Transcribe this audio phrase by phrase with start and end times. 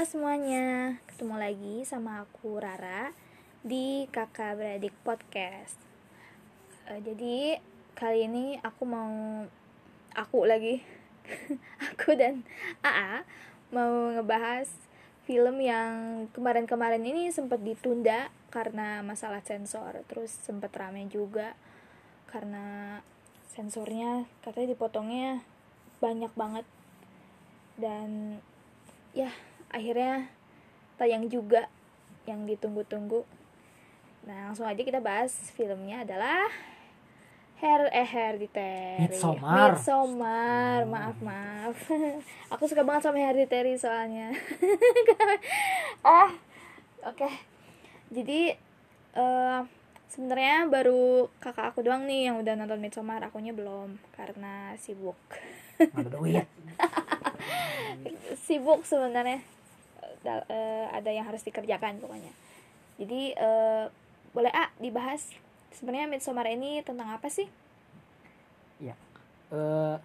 [0.00, 3.12] semuanya, ketemu lagi sama aku Rara
[3.60, 5.76] di Kakak Beradik Podcast.
[6.88, 7.60] Eh, jadi
[7.92, 9.44] kali ini aku mau
[10.16, 10.80] aku lagi,
[11.92, 12.48] aku dan
[12.80, 13.28] AA
[13.76, 14.72] mau ngebahas
[15.28, 21.52] film yang kemarin-kemarin ini sempat ditunda karena masalah sensor, terus sempat rame juga
[22.24, 23.04] karena
[23.52, 25.44] sensornya katanya dipotongnya
[26.00, 26.64] banyak banget.
[27.76, 28.40] Dan
[29.12, 29.28] ya
[29.70, 30.28] akhirnya
[30.98, 31.70] tayang juga
[32.28, 33.24] yang ditunggu-tunggu.
[34.28, 36.50] Nah langsung aja kita bahas filmnya adalah
[37.60, 39.76] Her eh Hereditary Midsommar.
[39.76, 41.76] Midsommar maaf maaf.
[42.56, 44.32] Aku suka banget sama Hereditary soalnya.
[46.04, 46.32] Ah
[47.10, 47.28] oke.
[48.12, 48.52] Jadi
[49.16, 49.60] eh
[50.10, 53.20] sebenarnya baru kakak aku doang nih yang udah nonton Midsommar.
[53.24, 55.20] Akunya belum karena sibuk.
[55.80, 56.48] Nggak ada duit.
[58.48, 59.44] Sibuk sebenarnya
[60.22, 62.28] Eh, ada yang harus dikerjakan pokoknya
[63.00, 63.84] jadi eh,
[64.30, 65.32] boleh ah dibahas
[65.72, 67.48] sebenarnya Midsommar ini tentang apa sih
[69.50, 69.96] eh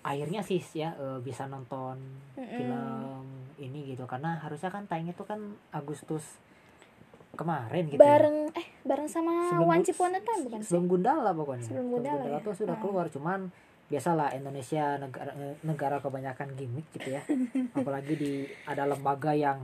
[0.00, 1.98] akhirnya sih ya eh, bisa nonton
[2.38, 2.46] Mm-mm.
[2.54, 3.24] film
[3.58, 5.40] ini gitu karena harusnya kan tayangnya tuh kan
[5.74, 6.38] Agustus
[7.34, 8.06] kemarin gitu ya.
[8.06, 9.66] bareng eh bareng sama Sebelum-
[10.14, 12.38] a Time bukan sih sebelum Gundala pokoknya Sebelum Gundala ya?
[12.38, 12.82] tuh sudah Hmm.
[12.86, 13.40] keluar cuman
[13.88, 15.32] biasalah Indonesia negara
[15.64, 17.22] negara kebanyakan gimmick gitu ya.
[17.76, 18.32] Apalagi di
[18.68, 19.58] ada lembaga yang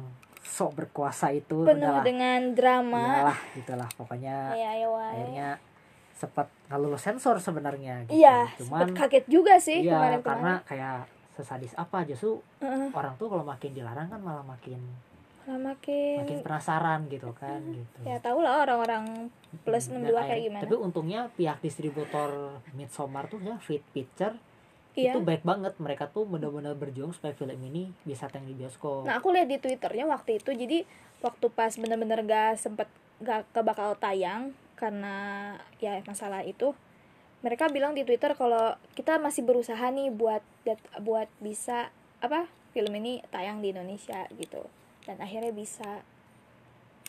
[0.44, 2.05] sok berkuasa itu penuh udahlah.
[2.05, 3.05] dengan drama.
[3.05, 5.12] Iyalah gitulah pokoknya ya ayo wae.
[5.12, 5.48] akhirnya
[6.14, 8.22] sempat nggak lulus sensor sebenarnya gitu.
[8.22, 10.98] iya cuman kaget juga sih iya kemarin karena kemarin kayak
[11.34, 12.38] sesadis apa justru
[12.94, 14.78] orang tuh kalau makin dilarang kan malah makin
[15.47, 17.98] makin makin penasaran gitu kan gitu.
[18.03, 19.28] Ya tau lah orang-orang
[19.62, 20.62] plus Dan 62 kayak akhir- gimana.
[20.64, 24.34] tapi untungnya pihak distributor Midsommar tuh ya Fit Picture
[24.97, 25.12] iya.
[25.12, 25.77] itu baik banget.
[25.77, 29.05] Mereka tuh benar-benar berjuang supaya film ini bisa tayang di bioskop.
[29.05, 30.89] Nah aku lihat di twitternya waktu itu jadi
[31.20, 32.89] waktu pas bener-bener gak sempet
[33.22, 36.75] gak kebakal tayang karena ya masalah itu
[37.41, 40.41] mereka bilang di twitter kalau kita masih berusaha nih buat
[41.00, 44.66] buat bisa apa film ini tayang di Indonesia gitu
[45.04, 46.03] dan akhirnya bisa.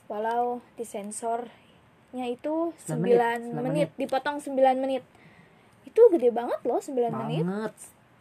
[0.06, 3.90] Walau disensornya itu 9 9 menit, menit, 9 menit.
[3.98, 5.04] dipotong 9 menit.
[5.82, 6.94] Itu gede banget loh 9
[7.26, 7.42] menit.
[7.42, 7.74] Banget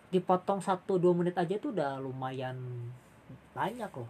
[0.08, 2.54] dipotong satu dua menit aja tuh udah lumayan
[3.50, 4.06] banyak loh.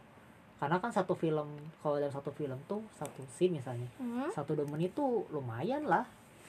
[0.60, 1.48] Karena kan satu film
[1.80, 4.28] kalau dalam satu film tuh satu scene misalnya Hmm.
[4.30, 6.04] satu dua menit tuh lumayan lah.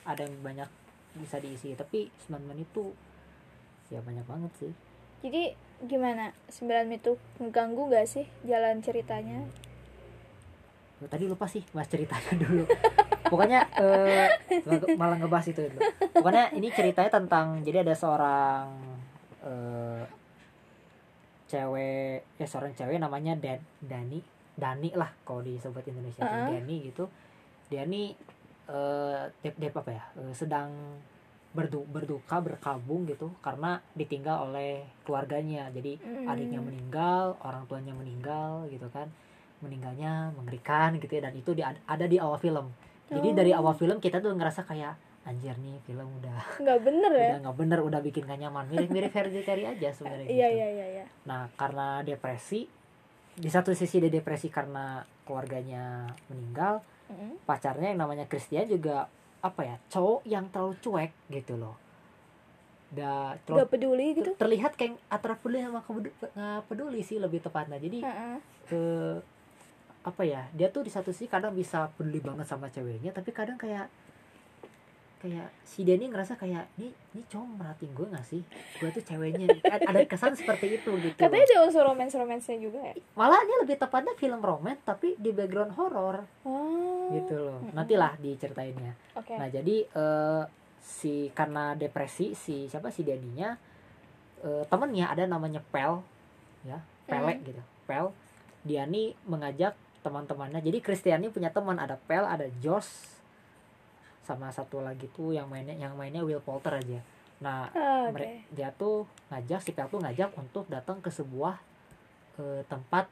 [0.06, 0.70] Ada yang banyak
[1.16, 2.94] bisa diisi tapi 9 menit tuh
[3.90, 4.72] ya banyak banget sih.
[5.24, 6.32] Jadi gimana?
[6.48, 9.44] 9 menit itu mengganggu gak sih jalan ceritanya?
[11.06, 12.64] Tadi lupa sih bahas ceritanya dulu
[13.30, 14.28] pokoknya eh,
[14.96, 15.80] malah ngebahas itu dulu.
[16.14, 18.66] pokoknya ini ceritanya tentang jadi ada seorang
[19.42, 20.04] eh,
[21.50, 24.20] cewek ya seorang cewek namanya Dan Dani
[24.56, 26.52] Dani lah kalau disebut Indonesia tuh Uh-uh.
[26.54, 27.06] Dani gitu
[27.70, 28.14] dia nih
[28.66, 30.70] eh dep, dep apa ya eh, sedang
[31.56, 36.28] berdu, berduka berkabung gitu karena ditinggal oleh keluarganya jadi Mm.
[36.28, 39.08] adiknya meninggal orang tuanya meninggal gitu kan
[39.60, 42.68] meninggalnya mengerikan gitu ya dan itu di, ada di awal film
[43.08, 43.34] jadi Oh.
[43.34, 44.94] dari awal film kita tuh ngerasa kayak
[45.24, 47.26] anjir nih film udah Nggak bener ya?
[47.26, 50.58] udah nggak bener udah bikin gak nyaman mirip mirip Hereditary aja sebenarnya Iya gitu.
[50.60, 51.06] iya iya iya.
[51.24, 52.68] nah karena depresi
[53.34, 57.38] di satu sisi dia depresi karena keluarganya meninggal Mm.
[57.46, 59.06] pacarnya yang namanya Christian juga
[59.46, 61.78] apa ya cowok yang terlalu cuek gitu loh
[62.96, 64.32] udah terlalu Nggak peduli gitu?
[64.34, 68.38] ter- terlihat kayak antara peduli sama nggak peduli sih lebih tepatnya jadi Heeh.
[68.66, 68.82] ke
[70.06, 73.58] apa ya dia tuh di satu sisi kadang bisa peduli banget sama ceweknya tapi kadang
[73.58, 73.90] kayak
[75.26, 78.42] kayak si Denny ngerasa kayak nih nih cowok merhatiin gue gak sih
[78.78, 81.18] gue tuh ceweknya Kan ada kesan seperti itu gitu.
[81.18, 82.94] Katanya ada unsur romance-romansnya juga ya?
[83.14, 87.10] malah ini lebih tepatnya film romance tapi di background horor Oh.
[87.12, 87.74] gitu loh Mm-mm.
[87.74, 89.34] nantilah diceritainnya Oke.
[89.34, 90.44] Nah jadi eh,
[90.80, 93.58] si karena depresi si siapa si Daninya
[94.40, 96.06] eh, temennya ada namanya Pel
[96.64, 97.42] ya Pele Hmm.
[97.44, 98.14] gitu Pel
[98.62, 103.15] dia nih mengajak teman-temannya jadi Kristiani punya teman ada Pel ada Josh
[104.26, 107.00] sama satu lagi tuh yang mainnya yang mainnya Will Poulter aja
[107.38, 108.16] nah Ah, Oke.
[108.16, 111.56] mere- dia tuh ngajak si Pel tuh ngajak untuk datang ke sebuah
[112.38, 113.06] eh, tempat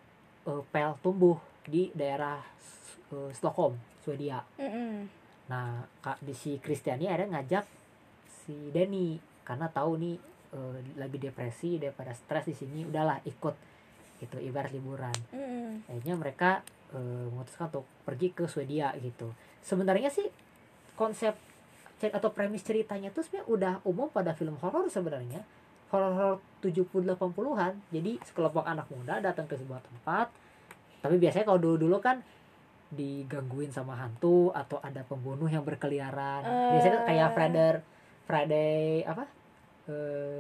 [0.46, 2.42] eh, Pel tumbuh di daerah
[3.10, 5.08] eh, Stockholm Swedia Mm-mm.
[5.44, 7.66] Nah, Kak di si Kristiani akhirnya ngajak
[8.32, 10.16] si Denny karena tahu nih
[10.52, 13.56] eh, lagi depresi daripada stres di sini udahlah ikut
[14.20, 15.12] gitu ibarat liburan.
[15.30, 15.84] Mm-mm.
[15.84, 16.52] Akhirnya mereka
[16.96, 19.36] eh, memutuskan untuk pergi ke Swedia gitu.
[19.60, 20.32] Sebenarnya sih
[20.96, 21.34] konsep
[22.04, 25.44] atau premis ceritanya tuh sebenarnya udah umum pada film horor sebenarnya.
[25.94, 27.74] Horor-horor 70 80-an.
[27.94, 30.28] Jadi sekelompok anak muda datang ke sebuah tempat
[31.04, 32.24] tapi biasanya kalau dulu dulu kan
[32.88, 37.34] digangguin sama hantu atau ada pembunuh yang berkeliaran biasanya tuh kayak Eh.
[37.36, 37.74] Friday
[38.24, 39.24] Friday apa
[39.92, 40.40] eh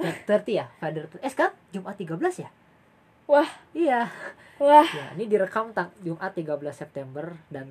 [0.00, 2.50] apa 30 ya Friday eh sekarang Jumat 13 ya
[3.28, 3.50] Wah.
[3.76, 4.08] iya
[4.56, 4.88] Wah.
[4.88, 7.68] ya ini direkam tang Jumat 13 September dan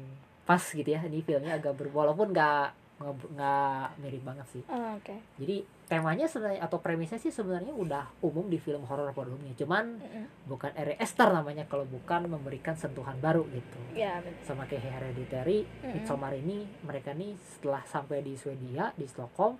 [0.50, 5.13] pas gitu ya ini filmnya agak ber walaupun nggak nggak- mirip banget sih Oh, Oke.
[5.38, 9.96] jadi temanya sebenarnya atau premisnya sih sebenarnya udah umum di film horor pada umumnya cuman
[9.96, 10.25] Mm-mm.
[10.46, 14.42] bukan Ari Esther namanya kalau bukan memberikan sentuhan baru gitu Ya benar.
[14.44, 15.94] sama kayak Hereditary Mm-mm.
[15.96, 19.56] Midsommar ini mereka nih setelah sampai di Swedia di Stockholm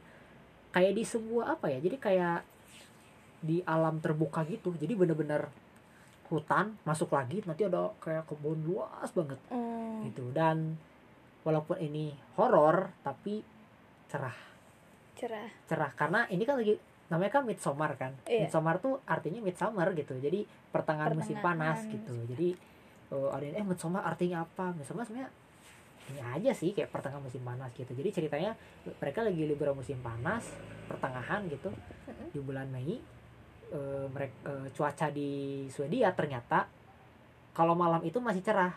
[0.70, 2.40] kayak di sebuah apa ya jadi kayak
[3.40, 5.48] di alam terbuka gitu jadi bener-bener
[6.30, 9.40] hutan masuk lagi nanti ada kayak kebun luas banget.
[9.50, 10.06] Hmm.
[10.06, 10.30] gitu.
[10.30, 10.78] Dan
[11.44, 13.42] walaupun ini horor tapi
[14.10, 14.38] cerah.
[15.20, 15.52] Cerah.
[15.68, 16.80] cerah karena ini kan lagi
[17.12, 18.16] namanya kan midsummer kan?
[18.24, 18.48] Iya.
[18.48, 20.16] midsummer tuh artinya midsummer gitu.
[20.16, 22.14] Jadi pertengahan, musim Pertengahan panas gitu.
[22.30, 22.50] jadi
[23.12, 24.72] eh, ada yang eh midsummer artinya apa?
[24.78, 25.34] Midsummer sebenarnya
[26.10, 27.92] ini aja sih kayak pertengahan musim panas gitu.
[27.92, 28.54] Jadi ceritanya
[29.02, 30.46] mereka lagi liburan musim panas
[30.90, 32.28] pertengahan gitu Mm-mm.
[32.34, 32.98] di bulan Mei
[34.10, 34.36] mereka
[34.74, 36.66] cuaca di Swedia ternyata
[37.54, 38.72] kalau malam itu masih cerah.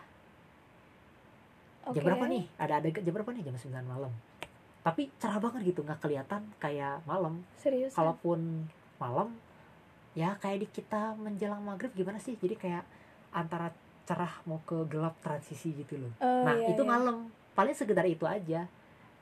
[1.95, 2.07] Jam Oke.
[2.07, 2.45] berapa nih?
[2.59, 3.43] Ada ada jam berapa nih?
[3.47, 4.13] Jam 9 malam.
[4.83, 7.43] Tapi cerah banget gitu nggak kelihatan kayak malam.
[7.59, 7.95] Serius?
[7.95, 8.67] kalaupun
[8.99, 9.35] malam
[10.13, 12.35] ya kayak di kita menjelang maghrib gimana sih?
[12.35, 12.85] Jadi kayak
[13.31, 13.71] antara
[14.03, 16.13] cerah mau ke gelap transisi gitu loh.
[16.19, 16.91] Oh, nah iya, itu iya.
[16.91, 17.31] malam.
[17.55, 18.67] Paling sekedar itu aja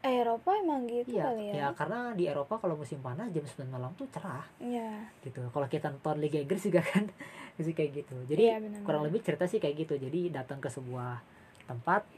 [0.00, 1.68] Eropa emang gitu iya kali ya ya?
[1.72, 5.12] karena di Eropa kalau musim panas jam 9 malam tuh cerah Iya.
[5.20, 7.04] gitu kalau kita nonton Liga Inggris juga kan
[7.60, 8.86] sih kayak gitu jadi Iya, benar-benar.
[8.86, 11.20] kurang lebih cerita sih kayak gitu jadi datang ke sebuah
[11.66, 12.08] tempat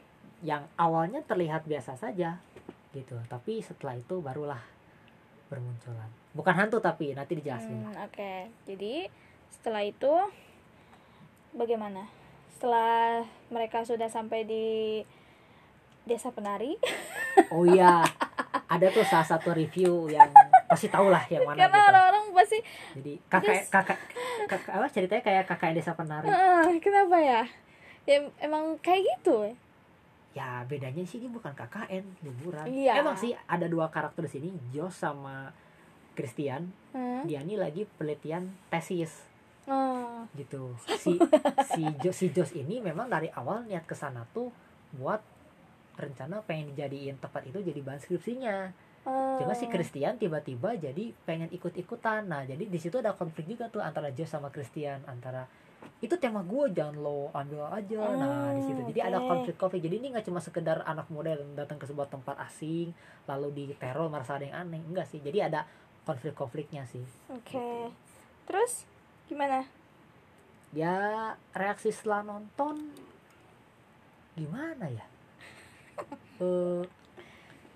[0.41, 2.39] yang awalnya terlihat biasa saja
[2.91, 4.63] gitu tapi setelah itu barulah
[5.45, 9.11] bermunculan bukan hantu tapi nanti dijelasin Hmm, Oke, jadi
[9.51, 10.09] setelah itu
[11.51, 12.09] bagaimana?
[12.49, 14.65] Setelah mereka sudah sampai di
[16.03, 16.73] desa penari,
[17.53, 18.01] oh iya
[18.65, 20.29] ada tuh salah satu review yang
[20.65, 22.57] pasti tau lah yang mana karena gitu orang-orang pasti,
[22.93, 23.99] jadi kakak Terus- kakak
[24.47, 27.41] kakak apa ceritanya kayak kakak desa penari "Ah, kenapa ya?
[28.03, 29.53] Ya emang kayak gitu.
[30.33, 32.97] ya bedanya sih ini bukan KKN liburan Iya.
[32.97, 35.53] emang sih ada dua karakter di sini Josh sama
[36.11, 37.21] Christian Hmm?
[37.23, 39.29] dia ini lagi penelitian tesis
[39.63, 41.15] Oh, gitu si
[41.63, 44.49] si Jos si Jos ini memang dari awal niat ke sana tuh
[44.91, 45.21] buat
[45.95, 48.57] rencana pengen dijadiin tempat itu jadi bahan skripsinya.
[49.03, 49.35] Oh.
[49.35, 52.23] cuma si Christian tiba-tiba jadi pengen ikut-ikutan.
[52.23, 55.43] Nah jadi di situ ada konflik juga tuh antara Jos sama Christian antara
[55.99, 57.99] itu tema gue jangan lo ambil aja.
[58.15, 58.79] Nah di situ.
[58.79, 59.27] Jadi ada oke.
[59.27, 59.83] konflik-konflik.
[59.83, 62.95] Jadi ini nggak cuma sekedar anak muda yang datang ke sebuah tempat asing
[63.27, 64.79] lalu diteror merasa ada yang aneh.
[64.79, 65.19] Enggak sih.
[65.19, 65.67] Jadi ada
[66.07, 67.03] konflik-konfliknya sih.
[67.27, 67.91] Oke.
[68.47, 68.87] Terus
[69.27, 69.67] gimana?
[70.73, 70.97] ya
[71.53, 72.89] reaksi setelah nonton
[74.33, 75.05] gimana ya
[76.35, 76.83] Eh,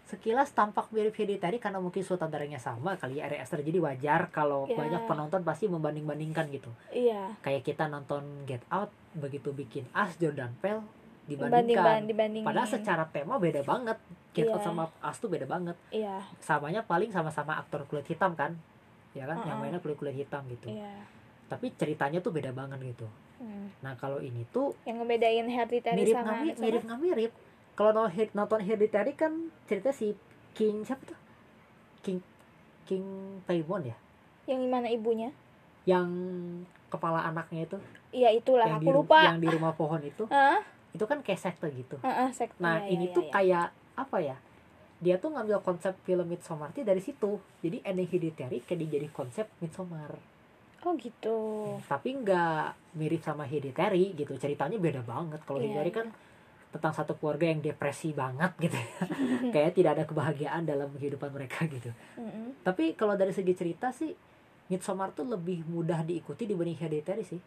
[0.04, 4.64] sekilas tampak mirip Hereditary karena mungkin sutradaranya sama kali ya Ari Aster jadi wajar kalau
[4.66, 4.80] Ya.
[4.80, 7.36] banyak penonton pasti membanding-bandingkan gitu Iya.
[7.42, 10.88] kayak kita nonton Get Out begitu bikin As Jordan Dibanding
[11.28, 12.48] dibandingkan dibandingin.
[12.48, 14.00] padahal secara tema beda banget
[14.32, 14.66] Get Out Iya.
[14.66, 18.56] sama As tuh beda banget Iya, samanya paling sama-sama aktor kulit hitam kan
[19.12, 19.60] ya kan yang Uh-uh.
[19.62, 21.04] mainnya kulit kulit hitam gitu iya.
[21.46, 23.70] tapi ceritanya tuh beda banget gitu Hmm.
[23.80, 27.34] nah kalau ini tuh Yang ngebedain Hereditary mirip sama mirip mirip
[27.78, 29.32] kalau no- he- nonton Hereditary kan
[29.64, 30.18] cerita si
[30.52, 31.20] King siapa tuh
[32.02, 32.20] King
[32.84, 33.06] King
[33.46, 33.98] Paimon ya
[34.46, 35.30] Yang mana ibunya?
[35.84, 36.08] yang
[36.88, 37.78] kepala anaknya itu
[38.10, 39.20] Iya itulah, yang di aku ru- lupa.
[39.24, 40.60] yang di rumah pohon itu Hah?
[40.90, 42.58] itu kan kayak sekte gitu Heeh, sekte.
[42.58, 43.32] nah Iya, ini iya, tuh iya.
[43.32, 44.38] kayak apa ya
[44.98, 50.18] dia tuh ngambil konsep film Midsommar dari situ jadi ending Hereditary kayak dijadi konsep Midsommar
[50.82, 51.38] Oh gitu.
[51.84, 55.98] tapi nggak mirip sama Hereditary gitu ceritanya beda banget kalau Iya, Hereditary iya.
[56.00, 56.08] kan
[56.70, 58.92] tentang satu keluarga yang depresi banget gitu ya.
[59.54, 62.60] kayak tidak ada kebahagiaan dalam kehidupan mereka gitu Mm-mm.
[62.62, 64.12] tapi kalau dari segi cerita sih
[64.68, 67.40] Midsommar tuh lebih mudah diikuti dibanding Hereditary sih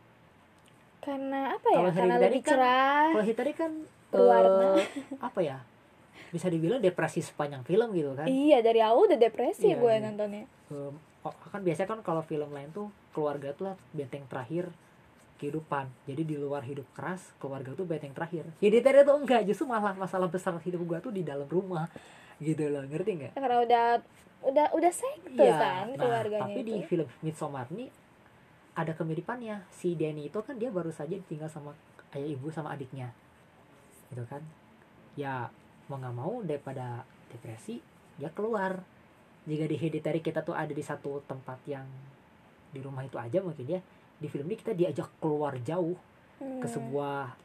[0.99, 1.77] Karena apa ya?
[1.79, 3.07] Kalau Karena lebih kan- cerah.
[3.11, 3.73] kalau Hereditary kan
[4.11, 4.69] Berwarna.
[4.75, 5.59] eh, apa ya
[6.29, 10.01] bisa dibilang depresi sepanjang film gitu kan Iya dari awal udah depresi Iya, gue iya.
[10.03, 10.45] nontonnya.
[10.71, 10.95] Oh,
[11.45, 14.71] kan biasanya kan kalau film lain tuh keluarga tuh lah benteng terakhir
[15.41, 15.89] kehidupan.
[16.05, 18.45] Jadi di luar hidup keras keluarga tuh benteng terakhir.
[18.61, 21.89] Hereditary tuh enggak justru malah masalah besar hidup gua tuh di dalam rumah.
[22.37, 23.33] Gitu loh ngerti nggak?
[23.41, 23.87] Karena udah
[24.41, 26.73] udah udah sekte kan nah, keluarganya tapi itu.
[26.73, 27.89] di film Midsommar nih
[28.77, 29.65] ada kemiripannya.
[29.73, 31.73] Si Danny itu kan dia baru saja tinggal sama
[32.13, 33.13] ayah ibu sama adiknya.
[34.13, 34.45] Gitu kan?
[35.17, 35.49] Ya
[35.89, 37.81] mau nggak mau daripada depresi
[38.21, 38.85] dia keluar.
[39.49, 41.89] Jika di Hereditary kita tuh ada di satu tempat yang
[42.71, 43.81] di rumah itu aja mungkin ya
[44.21, 46.05] di film ini kita diajak keluar jauh ke
[46.41, 46.65] Hmm.
[46.65, 47.37] sebuah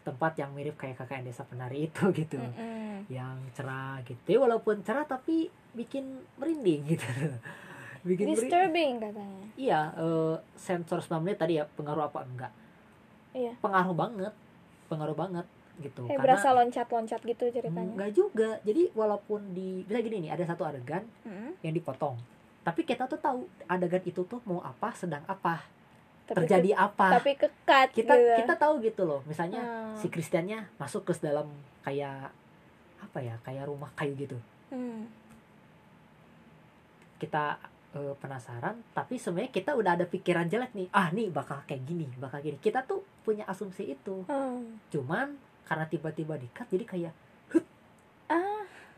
[0.00, 2.38] tempat yang mirip kayak KKN Desa Penari itu gitu.
[2.38, 3.08] Mm-mm.
[3.08, 4.38] yang cerah gitu.
[4.38, 6.04] Walaupun cerah tapi bikin
[6.36, 7.04] merinding gitu.
[8.06, 9.44] Bikin merinding disturbing katanya.
[9.52, 12.22] Iya eh, sensor 9 menit tadi ya pengaruh apa?
[12.22, 12.52] Enggak.
[13.32, 13.52] Iya.
[13.58, 14.32] Pengaruh banget.
[14.86, 16.06] Pengaruh banget gitu.
[16.06, 17.92] Kayak berasa loncat-loncat gitu ceritanya.
[17.92, 18.50] Enggak juga.
[18.62, 21.58] Jadi walaupun di bisa gini nih ada satu adegan Mm-mm.
[21.60, 22.14] yang dipotong.
[22.62, 25.66] Tapi kita tuh tahu adegan itu tuh mau apa sedang apa
[26.26, 28.34] tapi terjadi ke- apa tapi kekat kita gitu.
[28.36, 29.94] kita tahu gitu loh misalnya Hmm.
[29.94, 31.46] si Kristiannya masuk ke dalam
[31.80, 32.34] kayak
[32.98, 34.34] apa ya kayak rumah kayu gitu
[34.68, 35.06] Hmm.
[37.16, 37.56] kita
[37.92, 42.04] eh, penasaran tapi sebenarnya kita udah ada pikiran jelek nih ah nih bakal kayak gini
[42.16, 44.76] bakal gini kita tuh punya asumsi itu Hmm.
[44.88, 47.14] cuman karena tiba-tiba dikat jadi kayak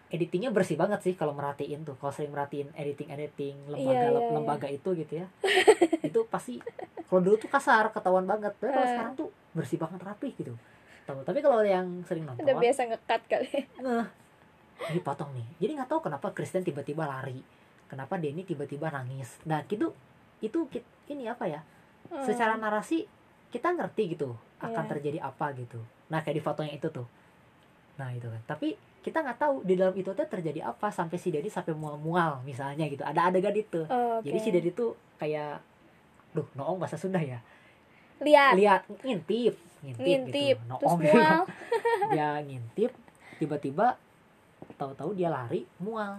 [0.09, 1.95] editingnya bersih banget sih kalau merhatiin tuh.
[1.95, 4.31] Kalau sering merhatiin editing editing lembaga Iya, iya, iya.
[4.33, 5.27] lembaga itu gitu ya.
[6.09, 6.59] Itu pasti
[7.05, 8.53] kalau dulu tuh kasar ketahuan banget.
[8.55, 8.91] Tapi kalau Eh.
[8.91, 10.53] sekarang tuh bersih banget rapi gitu.
[11.05, 13.49] Tahu tapi kalau yang sering nonton udah biasa ngekat kali.
[13.79, 14.07] Ngeh
[14.89, 15.47] ini potong nih.
[15.59, 17.41] Jadi nggak tahu kenapa Kristen tiba-tiba lari.
[17.87, 19.41] Kenapa Denny tiba-tiba nangis.
[19.43, 19.93] Nah gitu
[20.39, 20.69] itu
[21.07, 21.61] ini apa ya?
[22.09, 22.25] Hmm.
[22.25, 23.05] secara narasi
[23.51, 24.91] kita ngerti gitu akan Iya.
[24.91, 25.77] terjadi apa gitu.
[26.09, 27.05] Nah kayak di fotonya itu tuh
[27.99, 28.43] nah itu kan.
[28.47, 32.41] Tapi kita nggak tahu di dalam itu tuh terjadi apa sampai si Denny sampai mual-mual
[32.47, 33.03] misalnya gitu.
[33.03, 33.83] Ada adegan itu.
[33.91, 34.45] Oh, jadi oke.
[34.45, 35.61] si Denny tuh kayak
[36.33, 37.43] duh noong bahasa Sunda ya?
[38.23, 38.55] Lihat.
[38.59, 41.41] Lihat ngintip ngintip, ngintip gitu terus noong mual.
[42.15, 42.93] Dia ngintip
[43.39, 43.95] tiba-tiba
[44.75, 46.19] tahu-tahu dia lari mual.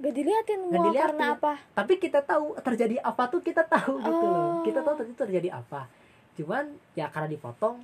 [0.00, 1.16] Gak diliatin mual diliatin.
[1.16, 1.52] karena apa?
[1.72, 4.60] Tapi kita tahu terjadi apa tuh kita tahu gitu loh.
[4.60, 4.60] Oh.
[4.60, 5.88] kita tahu terjadi terjadi apa.
[6.36, 7.80] Cuman ya karena dipotong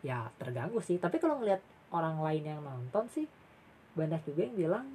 [0.00, 0.96] ya terganggu sih.
[0.96, 1.60] Tapi kalau ngelihat
[1.92, 3.26] orang lain yang nonton sih
[3.96, 4.86] banyak juga yang bilang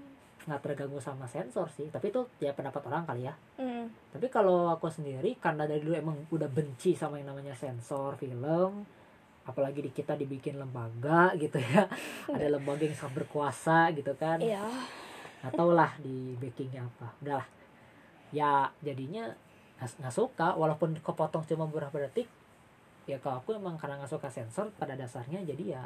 [0.43, 1.87] nggak terganggu sama sensor sih.
[1.87, 3.35] Tapi itu ya pendapat orang kali ya.
[3.59, 3.87] Hmm.
[4.11, 8.83] tapi kalau aku sendiri karena dari dulu emang udah benci sama yang namanya sensor film
[9.43, 11.87] apalagi di kita dibikin lembaga gitu ya.
[12.27, 14.39] Ada lembaga yang sangat berkuasa gitu kan.
[14.43, 14.67] Iya.
[15.43, 17.07] Nggak tau lah di backingnya apa.
[17.23, 17.47] Udahlah
[18.35, 19.31] ya jadinya
[19.79, 20.55] nggak suka.
[20.59, 22.27] Walaupun kepotong cuma beberapa detik
[23.03, 25.83] ya kalau aku emang karena nggak suka sensor pada dasarnya jadi ya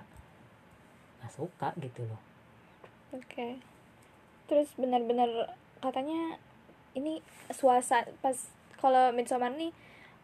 [1.18, 2.22] nggak suka gitu loh.
[3.12, 3.58] Oke.
[4.46, 6.38] Terus benar-benar katanya
[6.94, 8.36] ini suasana pas
[8.76, 9.72] kalau Midsommar nih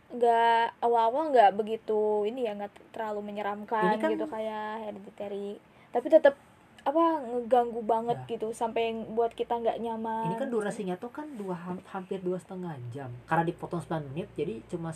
[0.10, 5.58] nggak awal-awal nggak begitu ini ya nggak terlalu menyeramkan Ini kan- gitu kayak hereditary.
[5.90, 6.36] Tapi tetap
[6.84, 8.36] apa ngeganggu banget Ya.
[8.36, 12.20] gitu sampai yang buat kita nggak nyaman ini kan durasinya tuh kan dua ham- hampir
[12.20, 13.08] dua setengah jam.
[13.24, 14.92] Karena dipotong 9 menit jadi cuma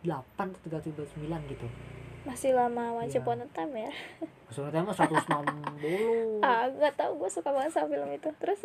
[0.00, 0.06] 138
[0.54, 1.66] atau 39 gitu.
[2.20, 3.22] Masih lama Once Iya.
[3.22, 3.92] Upon a Time ya.
[4.44, 8.28] Maksudnya mah 160 ah nggak tahu gue suka banget sama film itu.
[8.36, 8.60] Terus?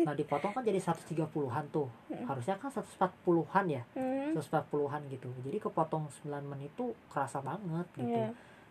[0.00, 1.88] Nah dipotong kan jadi 130-an tuh.
[2.08, 2.24] Mm.
[2.24, 3.82] harusnya kan 140-an ya.
[3.92, 5.28] Hmm, 140-an gitu.
[5.42, 8.14] Jadi kepotong 9 menit itu kerasa banget gitu.
[8.14, 8.30] Iya.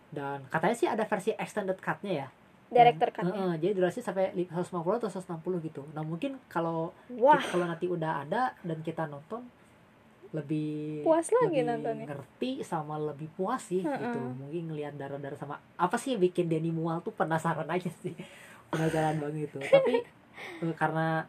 [0.10, 2.28] dan katanya sih ada versi extended cut-nya ya.
[2.70, 4.70] Director Yang- kan Heeh, jadi durasi sampai li- 150
[5.00, 5.82] atau 160 gitu.
[5.90, 6.94] Nah mungkin kalau
[7.44, 9.42] kalau nanti udah ada dan kita nonton
[10.34, 12.06] lebih Puas lagi lebih nontonnya.
[12.10, 13.94] ngerti sama lebih puas sih gitu.
[13.94, 14.34] Heeh.
[14.34, 18.18] mungkin ngelihat darah-darah sama apa sih yang bikin Denny mual tuh penasaran aja sih.
[18.74, 20.02] Penasaran banget itu tapi
[20.66, 21.22] eh, karena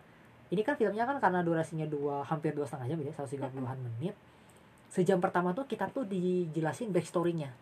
[0.48, 4.16] ini kan filmnya kan karena durasinya dua hampir dua setengah jam ya 130-an menit.
[4.88, 7.52] Sejam pertama tuh kita tuh dijelasin backstory-nya.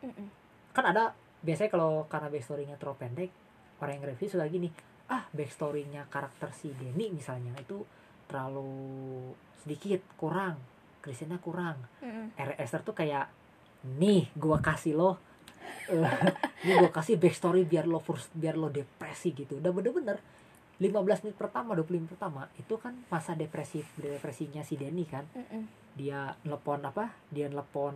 [0.00, 0.26] Mm-mm.
[0.72, 3.30] kan ada biasanya kalau karena backstory-nya terlalu pendek
[3.78, 4.72] orang yang review suka gini
[5.06, 7.84] ah backstory-nya karakter si Denny misalnya itu
[8.24, 8.70] terlalu
[9.60, 10.56] sedikit kurang
[11.00, 11.76] Christiannya kurang.
[12.00, 12.36] Mm-mm.
[12.36, 12.50] R.
[12.56, 13.28] Esther tuh kayak
[13.96, 15.16] nih gua kasih lo
[15.88, 16.04] eh,
[16.68, 19.58] nih gua kasih backstory biar lo first, biar lo depresi gitu.
[19.58, 20.20] Udah bener-bener
[20.80, 20.96] 15
[21.28, 25.24] menit pertama 20 menit pertama itu kan masa depresi depresinya si Denny kan.
[25.32, 25.64] Mm-mm.
[25.90, 27.12] dia telepon apa?
[27.28, 27.92] Dia telepon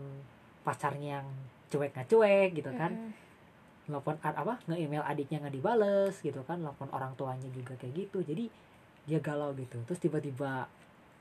[0.60, 1.28] pacarnya yang
[1.70, 2.92] cuek nggak cuek gitu kan.
[2.92, 3.12] Mm-mm.
[3.84, 4.60] telepon ad- apa?
[4.64, 6.60] Nge-email adiknya nggak dibales gitu kan.
[6.60, 8.20] Telepon orang tuanya juga kayak gitu.
[8.20, 8.48] Jadi
[9.04, 9.76] dia galau gitu.
[9.84, 10.64] Terus tiba-tiba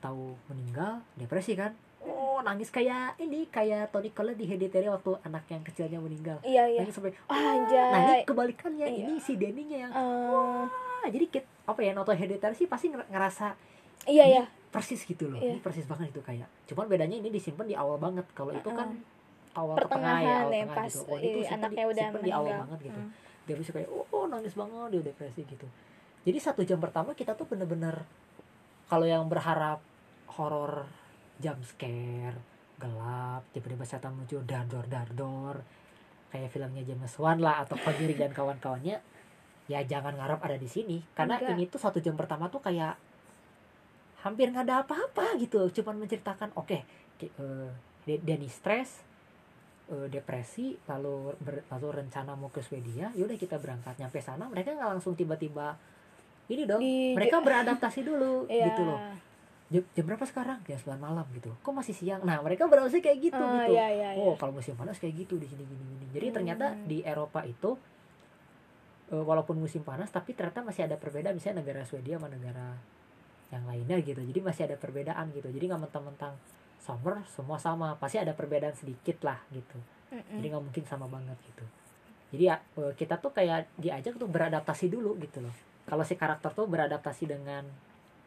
[0.03, 1.71] tahu meninggal depresi kan?
[2.03, 6.43] Oh nangis kayak ini kayak Tony Collette di Hereditary waktu anak yang kecilnya meninggal.
[6.43, 6.83] Iya iya.
[6.83, 8.83] Nangis sampai Ah, nah ini kebalikannya.
[8.83, 9.05] Iya.
[9.07, 10.63] ini si Denny-nya yang Eh,
[10.99, 13.55] ah jadi kit apa ya nonton Hereditary sih pasti nger- ngerasa
[14.03, 14.43] iya iya.
[14.67, 15.39] persis gitu loh.
[15.39, 15.55] Iya.
[15.55, 18.27] ini persis banget itu kayak cuman bedanya ini disimpan di awal banget.
[18.35, 18.91] Kalau itu kan
[19.53, 21.03] awal ke tengah ya pertengahan awal ya tengah pas gitu.
[21.07, 22.63] Oh, eh, simpen anaknya di, udah simpen di awal meninggal.
[22.67, 22.99] banget gitu.
[22.99, 23.09] Mm.
[23.43, 25.67] dia bisa kayak oh, oh, nangis banget dia depresi gitu.
[26.23, 28.03] Jadi satu jam pertama kita tuh bener-bener
[28.87, 29.79] kalau yang berharap
[30.29, 30.87] horor
[31.37, 32.37] jump scare
[32.77, 35.61] gelap tiba-tiba setan muncul dardor dardor
[36.29, 38.97] kayak filmnya James Wan lah atau Conjuring dan kawan-kawannya.
[39.63, 40.97] Ya jangan ngarap ada di sini.
[41.13, 41.53] Karena Enggak.
[41.53, 42.97] ini tuh satu jam pertama tuh kayak
[44.23, 45.69] hampir nggak ada apa-apa gitu.
[45.71, 46.77] Cuman menceritakan oke
[47.19, 47.69] eh,
[48.03, 49.05] De- Denny stres
[49.87, 53.13] eh, depresi lalu ber- lalu rencana mau ke Swedia.
[53.13, 53.93] Yaudah kita berangkat.
[53.95, 55.77] Nyampe sana mereka nggak langsung tiba-tiba
[56.49, 58.67] ini dong Di- mereka beradaptasi dulu Iya.
[58.67, 58.99] gitu loh
[59.73, 60.61] jam, jam berapa sekarang?
[60.63, 61.49] Jam 9 malam gitu.
[61.59, 62.21] Kok masih siang?
[62.21, 63.73] Nah mereka beradaptasi kayak gitu Ah, gitu.
[63.73, 64.21] iya, iya, iya.
[64.21, 66.05] oh kalau musim panas kayak gitu di sini gini gini.
[66.13, 66.85] Jadi ternyata Hmm.
[66.85, 67.73] di Eropa itu
[69.09, 71.33] eh, walaupun musim panas tapi ternyata masih ada perbedaan.
[71.33, 72.77] Misalnya negara Swedia sama negara
[73.49, 74.21] yang lainnya gitu.
[74.21, 75.49] Jadi masih ada perbedaan gitu.
[75.49, 76.33] Jadi nggak mentang-mentang
[76.77, 77.97] summer semua sama.
[77.97, 79.77] Pasti ada perbedaan sedikit lah gitu.
[80.13, 80.37] Mm-mm.
[80.37, 81.65] jadi nggak mungkin sama banget gitu.
[82.29, 85.53] Jadi ya eh, kita tuh kayak diajak tuh beradaptasi dulu gitu loh.
[85.83, 87.65] Kalau si karakter tuh beradaptasi dengan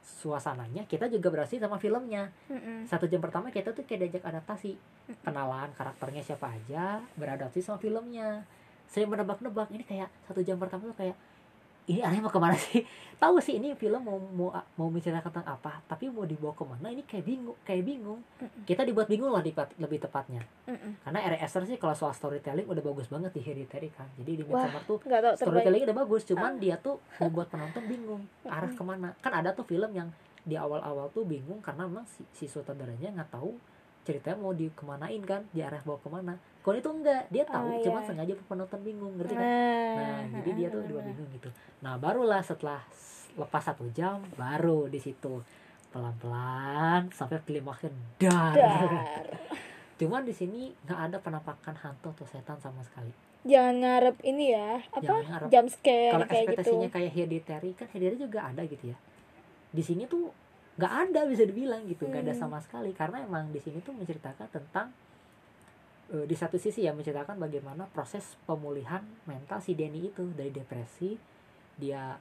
[0.06, 2.30] suasananya kita juga beradaptasi sama filmnya.
[2.46, 2.86] Mm-mm.
[2.86, 4.78] satu jam pertama kita tuh kayak diajak adaptasi.
[5.26, 8.46] Kenalan karakternya siapa aja beradaptasi sama filmnya.
[8.86, 9.66] Saya menebak-nebak.
[9.74, 11.18] Ini kayak satu jam pertama tuh kayak
[11.86, 12.82] ini aneh mau ke mana sih?
[13.22, 16.92] Tahu sih ini film mau mau mau menceritakan tentang apa tapi mau dibawa ke mana?
[16.92, 18.20] Ini kayak bingung kayak bingung.
[18.42, 18.68] Mm-mm.
[18.68, 20.44] kita dibuat bingung lah dipat- lebih tepatnya.
[20.68, 21.00] Mm-mm.
[21.00, 21.24] karena
[21.64, 24.04] sih kalau soal storytelling udah bagus banget di Hereditary kan.
[24.20, 24.98] Jadi di Midsommar tuh
[25.38, 28.22] storytelling udah bagus cuman dia tuh membuat penonton bingung.
[28.44, 29.08] Arah ke mana?
[29.24, 30.12] Kan ada tuh film yang
[30.46, 33.58] di awal-awal tuh bingung karena memang si, si sutradaranya nggak tahu
[34.06, 37.22] ceritanya mau dikemanain kan di arah bawa ke mana kalau itu enggak.
[37.30, 38.08] Dia tahu Ah, cuman iya.
[38.10, 39.46] sengaja penonton bingung ngerti kan?
[39.46, 41.46] Nah, nah jadi dia tuh dua bingung gitu.
[41.78, 42.82] Nah barulah setelah
[43.32, 45.46] lepas satu jam baru di situ.
[45.88, 48.52] Pelan-pelan sampai klimaksnya dar.
[48.52, 48.90] Dar.
[50.02, 53.14] cuman di sini nggak ada penampakan hantu atau setan sama sekali.
[53.46, 55.14] Jangan ngarep ini ya apa?
[55.22, 55.48] Ngarep.
[55.48, 56.50] jump scare kalau kayak gitu.
[56.52, 58.98] ekspektasinya kayak hereditary kan hereditary juga ada gitu ya.
[59.70, 60.28] Di sini tuh
[60.76, 62.04] nggak ada bisa dibilang gitu.
[62.04, 62.42] Nggak ada Hmm.
[62.42, 64.90] sama sekali karena emang di sini tuh menceritakan tentang
[66.14, 71.18] eh, di satu sisi ya menceritakan bagaimana proses pemulihan mental si Denny itu dari depresi
[71.76, 72.16] dia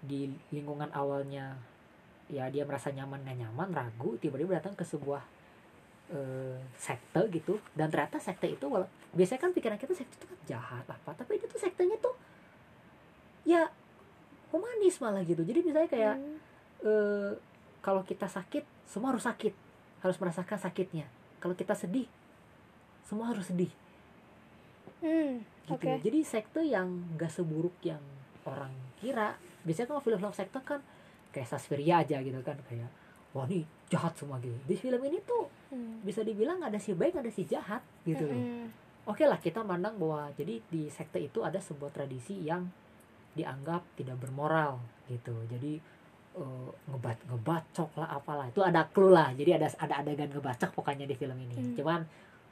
[0.00, 1.58] di lingkungan awalnya
[2.30, 5.20] ya dia merasa nyaman nggak nyaman ragu tiba-tiba datang ke sebuah
[6.10, 7.58] eh, sekte gitu.
[7.74, 11.38] Dan ternyata sekte itu wala- biasanya kan pikiran kita sekte itu kan jahat apa tapi
[11.42, 12.14] itu tuh sektenya tuh
[13.44, 13.66] ya
[14.54, 15.42] humanis malah gitu.
[15.42, 16.38] Jadi misalnya kayak Hmm.
[16.86, 17.32] eh,
[17.84, 19.52] kalau kita sakit semua harus sakit.
[20.00, 21.04] Harus merasakan sakitnya.
[21.44, 22.08] Kalau kita sedih
[23.10, 23.72] semua harus sedih.
[25.00, 25.90] Hmm, gitu oke.
[25.98, 28.00] jadi sekte yang gak seburuk yang
[28.44, 28.68] orang
[29.00, 29.32] kira
[29.64, 30.78] biasanya kalau film-film sekte kan
[31.32, 32.86] kayak Sasfiria aja gitu kan kayak
[33.32, 34.54] wah ini jahat semua gitu.
[34.64, 36.02] Di film ini tuh Hmm.
[36.02, 38.34] bisa dibilang ada si baik ada si jahat gitu loh.
[38.34, 38.66] Mm-mm.
[39.06, 42.66] oke lah kita mandang bahwa jadi di sekte itu ada sebuah tradisi yang
[43.38, 45.30] dianggap tidak bermoral gitu.
[45.46, 45.78] Jadi
[46.34, 48.50] eh, ngebat ngebacok lah apalah.
[48.50, 49.30] Itu ada clue lah.
[49.30, 51.54] Jadi ada ada adegan ngebacok pokoknya di film ini.
[51.54, 51.74] Hmm.
[51.78, 52.00] cuman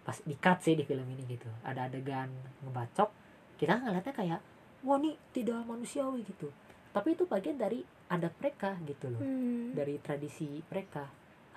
[0.08, 1.44] pas di cut sih di film ini gitu.
[1.60, 2.32] Ada adegan
[2.64, 3.12] ngebacok
[3.60, 4.40] kita ngeliatnya kayak
[4.80, 6.48] wah ini tidak manusiawi gitu.
[6.88, 9.20] Tapi itu bagian dari adat mereka gitu loh.
[9.20, 9.76] Hmm.
[9.76, 11.04] dari tradisi mereka.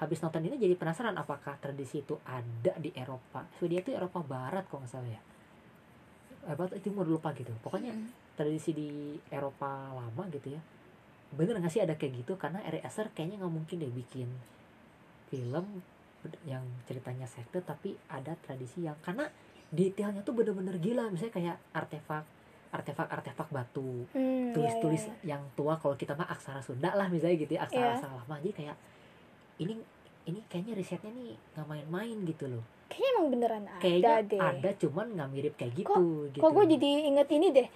[0.04, 3.48] Habis nonton ini jadi penasaran apakah tradisi itu ada di Eropa.
[3.56, 5.22] Swedia itu Eropa Barat kalau nggak salah ya?
[6.52, 7.54] Eropa Timur lupa gitu.
[7.62, 8.10] Pokoknya Mm.
[8.36, 8.90] tradisi di
[9.30, 10.62] Eropa lama gitu ya.
[11.32, 12.34] Bener nggak sih ada kayak gitu?
[12.36, 12.82] Karena R.E.
[12.84, 14.28] Esther kayaknya nggak mungkin deh bikin
[15.30, 15.86] film
[16.46, 19.30] yang ceritanya sekte tapi ada tradisi yang karena
[19.72, 21.08] detailnya tuh bener-bener gila.
[21.10, 22.26] Misalnya kayak artefak
[22.72, 24.08] artefak artefak batu.
[24.16, 25.30] Hmm, iya, tulis-tulis iya, iya.
[25.36, 27.94] yang tua kalau kita mah aksara Sunda lah misalnya gitu ya aksara Iya.
[28.00, 28.76] aksara lama jadi kayak
[29.60, 29.74] ini
[30.22, 32.64] ini kayaknya risetnya nih nggak main-main gitu loh.
[32.88, 34.40] Kayaknya emang beneran ada kayaknya deh.
[34.40, 37.68] ada cuman nggak mirip kayak gitu gitu kok gue jadi inget ini deh.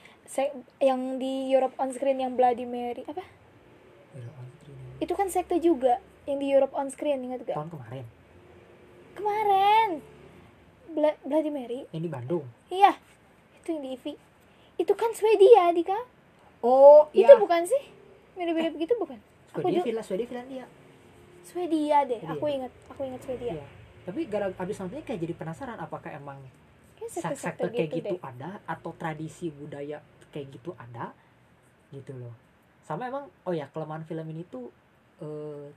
[0.80, 3.24] Yang di Europe on Screen yang Bloody Mary apa?
[4.16, 4.80] On Screen.
[5.04, 8.06] Itu kan sekte juga yang di Europe on Screen inget gak tahun kemarin
[9.16, 10.04] kemarin.
[10.92, 11.80] Bla- Bloody Mary.
[11.90, 12.46] Yang di Bandung?
[12.68, 12.94] Iya.
[13.56, 14.14] Itu yang di IVI
[14.76, 15.96] itu kan Swedia Dika.
[16.60, 17.84] Oh itu iya bukan sih?
[18.36, 19.16] Mirip-mirip gitu bukan?
[19.50, 20.66] Aku Swedia juga- Finlandia Swedia Finlandia.
[21.42, 22.34] Swedia deh Swedia.
[22.34, 23.54] aku inget aku inget Swedia.
[23.54, 23.68] Iya.
[24.06, 26.38] tapi gara abis nontonnya kayak jadi penasaran apakah emang
[27.02, 28.22] sekte-sekte kayak gitu, gitu deh.
[28.22, 29.98] ada atau tradisi budaya
[30.30, 31.10] kayak gitu ada
[31.90, 32.30] gitu loh.
[32.82, 34.70] Sama emang oh ya kelemahan film ini tuh
[35.18, 35.74] eh,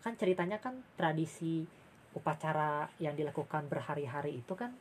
[0.00, 1.68] kan ceritanya kan tradisi
[2.10, 4.74] upacara yang dilakukan berhari-hari itu kan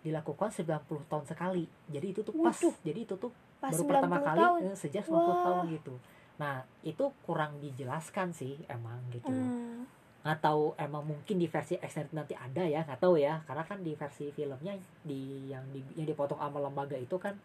[0.00, 0.70] dilakukan 90
[1.10, 2.74] tahun sekali jadi itu tuh pas Waduh.
[2.84, 5.36] jadi itu tuh pas baru 90 pertama kali tahun eh, sejak 90 Wah.
[5.42, 5.94] tahun gitu
[6.36, 9.88] nah itu kurang dijelaskan sih emang gitu Hmm.
[10.22, 13.78] nggak tahu emang mungkin di versi extended nanti ada ya nggak tahu ya karena kan
[13.80, 17.38] di versi filmnya di yang di yang dipotong sama lembaga itu kan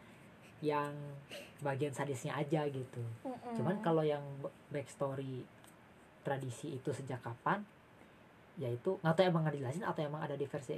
[0.62, 0.89] yang
[1.62, 3.54] bagian sadisnya aja gitu Mm-mm.
[3.54, 4.21] cuman kalau yang
[4.69, 5.45] backstory
[6.21, 7.62] tradisi itu sejak kapan
[8.59, 10.75] ya itu nggak tahu emang nggak dijelasin atau emang ada di versi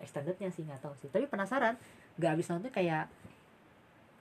[0.00, 1.08] extendednya sih nggak tahu sih.
[1.12, 1.76] Tapi penasaran
[2.16, 3.08] nggak habis nonton kayak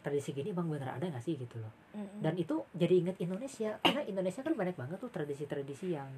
[0.02, 1.70] tradisi gini bang bener ada nggak sih gitu loh.
[1.94, 2.24] Mm-mm.
[2.24, 6.10] dan itu jadi inget Indonesia karena Indonesia kan banyak banget tuh tradisi-tradisi yang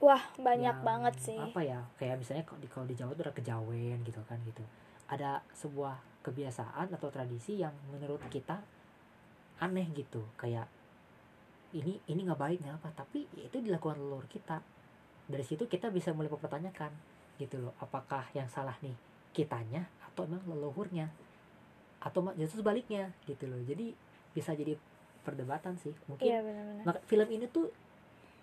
[0.00, 1.38] wah banyak yang banget sih.
[1.38, 4.64] apa ya kayak misalnya kalau di kalau di Jawa tuh ada kejawen gitu kan gitu.
[5.10, 8.58] Ada sebuah kebiasaan atau tradisi yang menurut kita
[9.60, 10.66] aneh gitu kayak
[11.76, 13.04] ini ini nggak baik nggak apa?
[13.04, 14.58] Tapi ya itu dilakukan leluhur kita
[15.30, 16.90] dari situ kita bisa mulai mempertanyakan
[17.40, 18.92] gitu loh apakah yang salah nih
[19.32, 21.08] kitanya atau emang leluhurnya?
[22.02, 23.60] Atau justru sebaliknya gitu loh.
[23.62, 23.94] Jadi
[24.34, 24.76] bisa jadi
[25.24, 25.94] perdebatan sih.
[26.10, 26.84] Mungkin iya benar-benar.
[26.84, 27.70] maka film ini tuh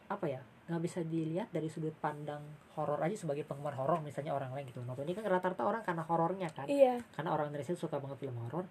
[0.07, 2.43] apa ya nggak bisa dilihat dari sudut pandang
[2.75, 4.81] horor aja sebagai penggemar horor misalnya orang lain gitu.
[4.83, 6.65] Nonton ini kan rata-rata orang karena horornya kan.
[6.65, 7.01] Iya.
[7.13, 8.65] Karena orang Indonesia suka banget film horor.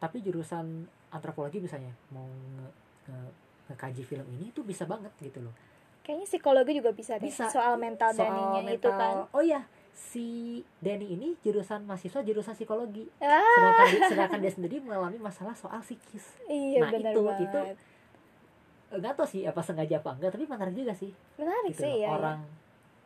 [0.00, 2.68] Tapi jurusan antropologi misalnya mau nge,
[3.10, 3.34] nge-
[3.70, 5.54] ngekaji film ini itu bisa banget gitu loh
[6.00, 7.46] kayaknya psikologi juga bisa deh Bisa.
[7.46, 8.98] soal mental soal Daninya itu mental.
[8.98, 9.14] kan.
[9.30, 10.26] Oh ya si
[10.78, 13.04] Denny ini jurusan mahasiswa jurusan psikologi.
[13.18, 13.36] Ah.
[13.36, 16.40] Sedangkan dia, sedangkan dia sendiri mengalami masalah soal psikis.
[16.44, 17.44] Iya Nah, benar itu- banget.
[17.46, 17.60] itu
[18.90, 21.14] nggak tahu sih apa sengaja apa enggak tapi menarik juga sih.
[21.36, 22.02] Menarik gitu sih loh.
[22.02, 22.40] ya orang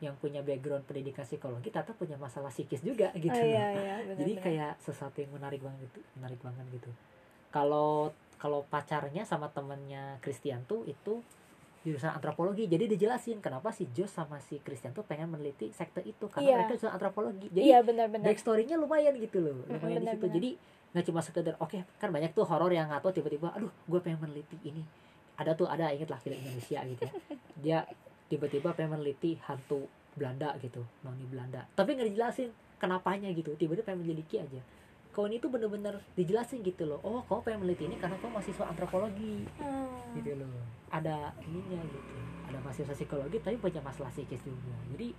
[0.01, 4.33] yang punya background pendidikan psikologi ternyata punya masalah psikis juga gitu oh, iya iya jadi
[4.39, 6.91] kayak sesuatu yang menarik banget gitu menarik banget gitu.
[7.51, 11.21] Kalau kalau pacarnya sama temennya Christian tuh itu
[11.85, 12.65] jurusan antropologi.
[12.65, 16.55] Jadi dijelasin kenapa si Jos sama si Christian tuh pengen meneliti sekte itu karena Iya.
[16.59, 17.47] mereka jurusan antropologi.
[17.49, 20.27] Jadi iya benar-benar backstory-nya lumayan gitu loh lumayan di situ.
[20.27, 20.51] jadi
[20.91, 24.57] nggak cuma sekedar oke kan banyak tuh horor yang atau tiba-tiba aduh gue pengen meneliti
[24.65, 24.81] ini.
[25.35, 27.13] Ada tuh ada inget lah film Indonesia gitu ya.
[27.63, 27.79] Dia
[28.25, 31.69] tiba-tiba pengen meneliti hantu Belanda gitu noni Belanda.
[31.71, 34.63] Tapi nggak dijelasin kenapanya gitu tiba-tiba pengen menyelidiki aja.
[35.11, 38.65] Kalau ini tuh bener-bener dijelasin gitu loh oh kamu pengen meneliti ini karena kamu mahasiswa
[38.65, 39.45] antropologi.
[39.61, 40.17] Hmm.
[40.17, 40.51] gitu loh
[40.95, 42.15] ada ininya gitu
[42.47, 45.11] ada mahasiswa psikologi tapi punya masalah psikis juga jadi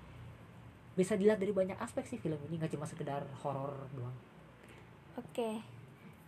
[0.96, 4.16] bisa dilihat dari banyak aspek sih film ini nggak cuma sekedar horor doang
[5.16, 5.64] Oke,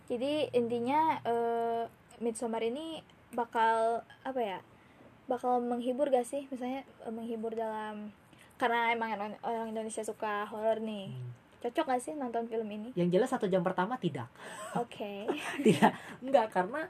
[0.08, 1.84] jadi intinya eh,
[2.24, 3.04] Midsommar ini
[3.36, 4.58] bakal apa ya?
[5.28, 6.48] Bakal menghibur gak sih?
[6.48, 8.16] Misalnya eh, menghibur dalam
[8.56, 11.12] karena emang orang, orang Indonesia suka horor nih.
[11.12, 11.32] Hmm.
[11.58, 12.94] Cocok gak sih nonton film ini?
[12.94, 14.30] yang jelas satu jam pertama tidak
[14.74, 15.26] Oke.
[15.66, 15.90] tidak
[16.20, 16.86] enggak karena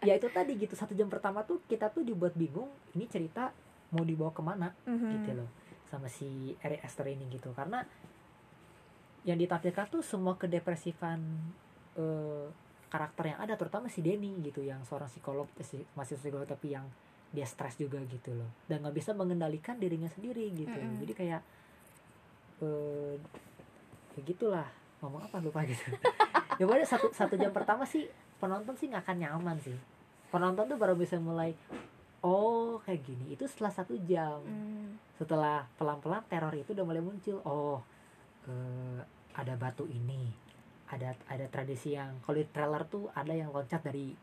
[0.00, 3.54] ya itu tadi gitu satu jam pertama tuh kita tuh dibuat bingung ini cerita
[3.88, 5.10] mau dibawa ke mana Mhm.
[5.12, 5.48] gitu loh
[5.84, 6.26] sama si
[6.58, 7.80] Ari Aster ini gitu karena
[9.22, 11.18] yang ditampilkan tuh semua kedepresifan
[11.94, 12.46] eh,
[12.88, 16.72] karakter yang ada terutama si Denny gitu yang seorang psikolog eh, si- masih psikolog tapi
[16.72, 16.86] yang
[17.28, 20.96] dia stres juga gitu loh dan nggak bisa mengendalikan dirinya sendiri gitu Mm-mm.
[20.98, 21.40] jadi kayak
[22.58, 23.14] eh
[24.18, 24.66] ya gitulah
[24.98, 25.94] ngomong apa lupa gitu
[26.58, 29.78] ya pokoknya satu satu jam pertama sih penonton sih nggak akan nyaman sih
[30.28, 31.54] penonton tuh baru bisa mulai
[32.20, 34.98] oh kayak gini itu setelah satu jam Hmm.
[35.14, 37.78] setelah pelan-pelan teror itu udah mulai muncul oh
[38.44, 39.00] eh,
[39.32, 40.26] ada batu ini
[40.88, 44.16] ada ada tradisi yang kalau di trailer tuh ada yang loncat dari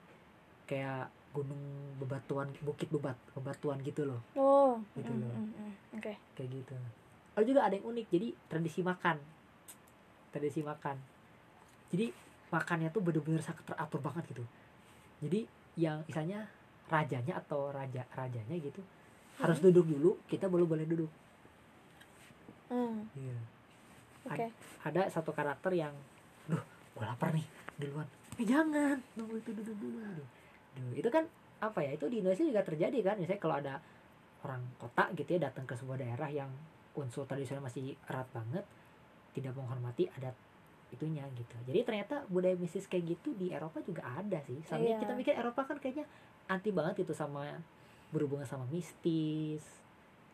[0.65, 1.61] kayak gunung
[1.99, 4.79] bebatuan bukit bebat bebatuan gitu loh Oh.
[4.91, 5.31] Gitu mm, loh.
[5.31, 5.71] mm, mm.
[5.99, 6.13] Oke.
[6.33, 6.75] kayak gitu
[7.35, 9.19] ada juga ada yang unik jadi tradisi makan
[10.35, 10.99] tradisi makan
[11.87, 12.11] jadi
[12.51, 14.43] makannya tuh bener-bener sangat teratur banget gitu
[15.23, 16.43] jadi yang misalnya
[16.85, 18.83] rajanya atau raja rajanya gitu
[19.35, 19.71] harus Hmm.
[19.71, 21.11] duduk dulu kita belum boleh duduk
[22.65, 23.05] Hmm.
[23.13, 23.37] Iya.
[24.25, 24.45] Oke.
[24.81, 25.93] ada satu karakter yang
[26.45, 26.61] duh
[26.97, 27.45] gue lapar nih
[27.77, 30.27] duluan eh jangan nunggu itu duduk dulu Duh.
[30.75, 31.23] Duh, itu kan
[31.57, 33.75] apa ya itu di Indonesia juga terjadi kan misalnya kalau ada
[34.41, 36.49] orang kota gitu ya datang ke sebuah daerah yang
[36.93, 38.65] unsur tradisional masih erat banget
[39.35, 40.31] tidak menghormati adat
[40.89, 41.55] itunya gitu.
[41.67, 44.55] Jadi ternyata budaya mistis kayak gitu di Eropa juga ada sih.
[44.63, 44.99] Soalnya Iya.
[45.03, 46.07] kita mikir Eropa kan kayaknya
[46.47, 47.43] anti banget itu sama
[48.15, 49.59] berhubungan sama mistis.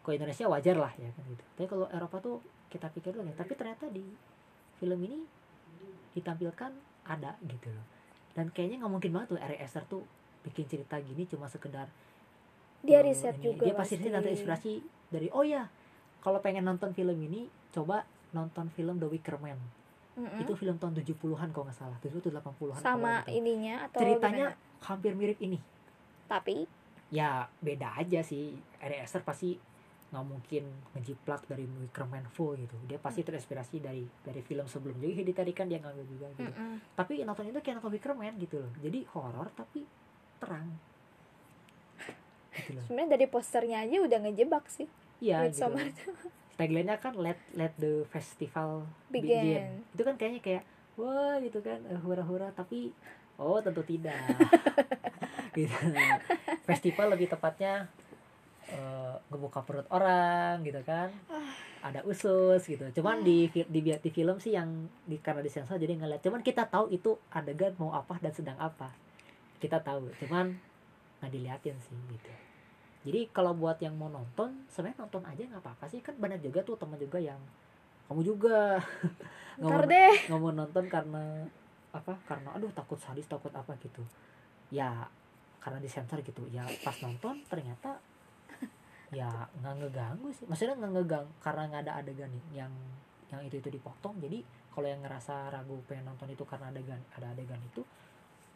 [0.02, 1.44] Kalau Indonesia wajar lah ya kan gitu.
[1.58, 2.36] Tapi kalau Eropa tuh
[2.70, 4.06] kita pikir dulu nih tapi ternyata di
[4.78, 5.20] film ini
[6.14, 6.72] ditampilkan
[7.08, 7.86] ada gitu loh.
[8.32, 10.04] Dan kayaknya nggak mungkin banget tuh Ari Aster tuh
[10.42, 11.86] bikin cerita gini cuma sekedar
[12.82, 13.46] Dia eh, riset ini.
[13.46, 14.72] juga dia pasti nanti inspirasi
[15.14, 15.70] dari oh ya
[16.18, 19.60] kalau pengen nonton film ini coba nonton film The Wicker Man.
[20.12, 20.44] Mm-mm.
[20.44, 21.96] itu film tahun 70-an kalau nggak salah.
[21.98, 24.84] 70 80-an sama ininya atau ceritanya gimana?
[24.84, 25.56] hampir mirip ini.
[26.28, 26.67] Tapi?
[27.08, 28.52] Ya beda aja sih.
[28.78, 29.56] Ari Aster pasti
[30.12, 32.76] nggak mungkin ngejiplak dari Wicker Man full gitu.
[32.86, 33.08] Dia Hmm.
[33.08, 35.00] pasti terinspirasi dari dari film sebelum.
[35.00, 36.44] Jadi Hereditary kan dia ngambil juga gitu.
[36.46, 36.84] Mm-mm.
[36.94, 38.72] tapi nonton itu kayak nonton Wicker Man gitu loh.
[38.78, 39.88] Jadi horor tapi
[40.38, 40.67] terang.
[42.52, 44.88] Gitu sebenarnya dari posternya aja udah ngejebak sih.
[45.24, 45.72] Iya gitu
[46.62, 49.26] tagline-nya kan let let the festival Begin.
[49.26, 49.65] begin.
[49.89, 52.93] itu kan kayaknya kayak wah gitu kan eh, hura-hura tapi
[53.41, 54.21] oh tentu tidak.
[55.52, 55.76] Gitu.
[56.63, 57.84] Festival lebih tepatnya
[58.71, 61.12] eh, ngebuka perut orang gitu kan.
[61.84, 62.88] Ada usus gitu.
[62.95, 64.69] Cuman di fi- di di film sih yang
[65.04, 66.24] di karena disensor jadi ngeliat.
[66.24, 68.95] Cuman kita tahu itu adegan mau apa dan sedang apa.
[69.60, 70.56] Kita tahu cuman
[71.19, 72.32] nggak diliatin sih gitu
[73.02, 76.06] jadi kalau buat yang mau nonton sebenarnya nonton aja nggak apa-apa sih.
[76.06, 77.42] Kan banyak juga tuh teman juga yang
[78.06, 78.78] kamu juga.
[79.62, 80.16] Nggak mau, deh.
[80.32, 81.24] nggak mau nonton karena
[81.92, 82.14] apa?
[82.24, 84.02] Karena aduh takut sadis takut apa gitu.
[84.72, 85.06] Ya
[85.60, 86.48] karena disensor gitu.
[86.50, 88.00] Ya pas nonton ternyata
[89.20, 90.46] ya nggak ngeganggu sih.
[90.48, 92.74] Maksudnya nggak ngegang karena nggak ada adegan yang
[93.30, 94.18] yang itu itu dipotong.
[94.24, 97.84] Jadi kalau yang ngerasa ragu pengen nonton itu karena adegan ada adegan itu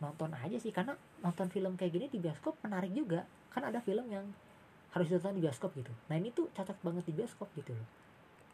[0.06, 0.94] nonton aja sih karena
[1.26, 3.26] nonton film kayak gini di bioskop menarik juga.
[3.50, 4.30] Kan ada film yang
[4.94, 5.92] harus ditonton di bioskop gitu.
[6.08, 7.88] Nah ini tuh cocok banget di bioskop gitu loh.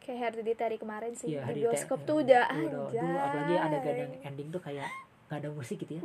[0.01, 4.49] Kayak Hereditary kemarin sih Iya, di bioskop tuh udah aja aduh, apalagi adegan yang ending
[4.49, 4.89] tuh kayak
[5.29, 6.03] nggak ada musik gitu ya.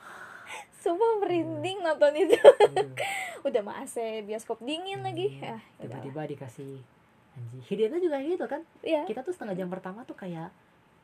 [0.82, 2.40] Sumpah merinding nonton itu.
[2.40, 2.94] Aduh.
[3.48, 5.40] udah mah AC bioskop dingin lagi.
[5.40, 6.80] Hmm, ah ya tiba-tiba dikasih
[7.36, 7.62] anjing.
[7.68, 8.62] Hidayatnya juga gitu kan?
[8.80, 9.04] Iya.
[9.04, 10.48] Kita tuh setengah jam pertama tuh kayak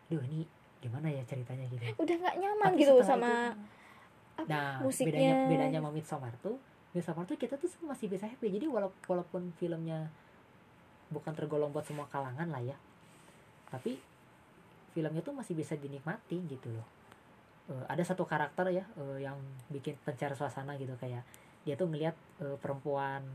[0.08, 0.48] duh ini
[0.86, 1.82] gimana ya ceritanya gitu?
[1.98, 3.74] Udah nggak nyaman Tapi gitu sama itu-
[4.36, 5.10] apa nah musiknya.
[5.10, 6.56] bedanya bedanya sama Midsommar tuh
[6.92, 8.46] Midsommar tuh kita tuh masih bisa happy.
[8.48, 10.06] Jadi wala- walaupun filmnya
[11.06, 12.76] bukan tergolong buat semua kalangan lah ya
[13.66, 13.98] tapi
[14.90, 16.86] filmnya tuh masih bisa dinikmati gitu loh.
[17.66, 19.34] Eh, ada satu karakter ya eh, yang
[19.68, 21.26] bikin pencar suasana gitu kayak
[21.66, 23.26] dia tuh ngelihat eh, perempuan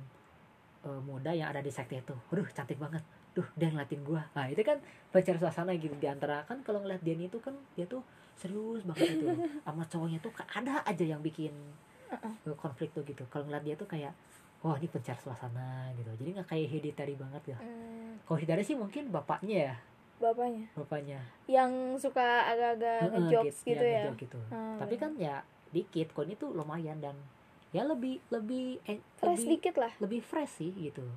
[0.88, 2.16] eh, muda yang ada di sekte itu.
[2.32, 4.28] Waduh cantik banget duh dia ngeliatin gua.
[4.36, 4.78] Nah itu kan
[5.10, 5.94] pencar suasana gitu.
[5.96, 8.04] Di antara kan kalau ngeliat dia itu kan dia tuh
[8.36, 9.28] serius banget itu
[9.66, 11.54] sama cowoknya tuh ada aja yang bikin
[12.12, 12.56] Uh-uh.
[12.60, 13.24] konflik tuh gitu.
[13.32, 14.12] Kalau ngeliat dia tuh kayak
[14.62, 16.12] wah ini pencar suasana gitu.
[16.20, 17.58] Jadi nggak kayak hereditary banget ya.
[17.64, 19.76] Hmm, kalau hereditary sih mungkin bapaknya ya.
[20.22, 20.66] Bapaknya?
[20.78, 21.20] Bapaknya.
[21.50, 21.72] Yang
[22.04, 24.04] suka agak-agak Heeh, ngejokes gitu ya?
[24.06, 24.40] ngejok gitu.
[24.52, 25.42] Hmm, tapi kan ya
[25.72, 26.12] dikit.
[26.12, 27.16] Kok ini tuh lumayan dan
[27.72, 29.92] ya lebih lebih eh, fresh lebih dikit lah.
[30.04, 31.08] lebih fresh sih gitu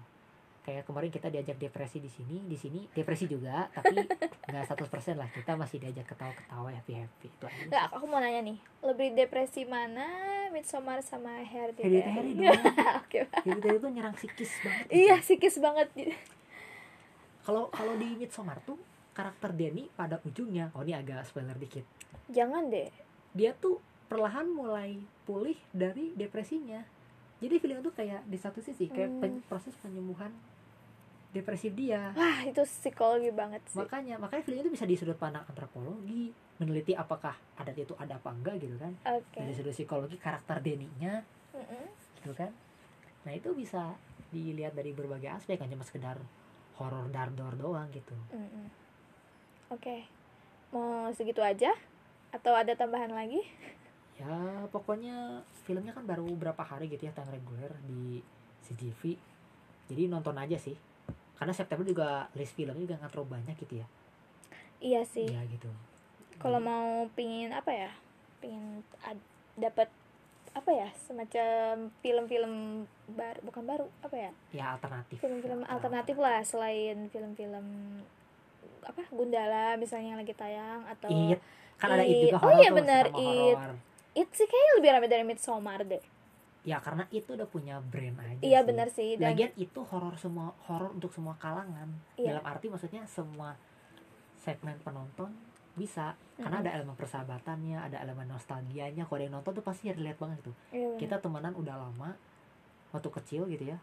[0.64, 4.00] kayak kemarin kita diajak depresi di sini di sini depresi juga tapi
[4.48, 4.80] nggak 100%
[5.14, 7.64] lah kita masih diajak ketawa-ketawa happy happy itu aja.
[7.68, 10.08] Nggak, aku mau nanya nih lebih depresi mana
[10.48, 12.62] Midsommar sama Hereditary Hereditary dong.
[13.04, 14.86] Oke Hereditary itu nyerang psikis banget.
[14.88, 15.88] Iya psikis banget.
[17.44, 18.80] Kalau kalau di Midsommar tuh
[19.12, 21.84] karakter Danny pada ujungnya oh ini agak spoiler dikit.
[22.32, 22.88] Jangan deh.
[23.36, 24.96] Dia tuh perlahan mulai
[25.28, 26.80] pulih dari depresinya.
[27.42, 29.44] Jadi film tuh kayak di satu sisi kayak Hmm.
[29.44, 30.32] proses penyembuhan
[31.34, 32.14] depresif dia.
[32.14, 33.82] Wah itu psikologi banget sih.
[33.82, 36.30] Makanya makanya film itu bisa di sudut pandang antropologi
[36.62, 38.94] meneliti apakah adat itu ada apa enggak gitu kan.
[39.10, 39.42] Oke.
[39.42, 41.86] Dari sudut psikologi karakter Denny-nya Mm-mm.
[42.22, 42.54] gitu kan.
[43.26, 43.98] Nah itu bisa
[44.30, 46.22] dilihat dari berbagai aspek kan cuma sekedar
[46.78, 48.14] horor dardor doang gitu.
[49.74, 50.06] Oke.
[50.70, 51.74] Mau segitu aja?
[52.30, 53.42] Atau ada tambahan lagi?
[54.14, 58.22] Ya pokoknya filmnya kan baru berapa hari gitu ya tayang reguler di
[58.62, 59.18] CGV
[59.90, 60.76] jadi nonton aja sih
[61.44, 63.86] karena September juga list filmnya juga nggak terlalu banyak gitu ya.
[64.80, 65.28] Iya sih.
[65.28, 65.68] Ya gitu.
[66.40, 67.92] Kalau Jadi, mau pingin apa ya?
[68.40, 68.80] Pingin
[69.60, 69.92] dapat
[70.56, 70.88] apa ya?
[71.04, 74.32] Semacam film-film baru bukan baru apa ya?
[74.56, 75.20] Ya alternatif.
[75.20, 76.16] Film-film alternatif.
[76.16, 77.66] lah selain film-film
[78.88, 81.44] apa Gundala misalnya yang lagi tayang atau It.
[81.76, 82.32] Kan ada It.
[82.40, 83.60] Oh iya benar, It.
[84.16, 86.13] It sih kayaknya lebih ramai dari Midsommar deh
[86.64, 88.66] ya karena itu udah punya brand aja iya sih.
[88.66, 92.32] benar sih dan lagian itu horor semua horor untuk semua kalangan Iya.
[92.32, 93.52] dalam arti maksudnya semua
[94.34, 95.28] segmen penonton
[95.74, 100.16] bisa karena ada elemen persahabatannya ada elemen nostalgianya kalau ada yang nonton tuh pasti relate
[100.16, 100.98] banget tuh Iya, benar.
[100.98, 102.10] kita temenan udah lama
[102.90, 103.78] waktu kecil gitu ya